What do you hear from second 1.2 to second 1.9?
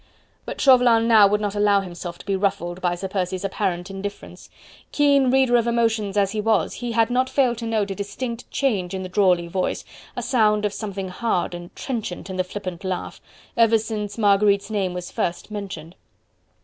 would not allow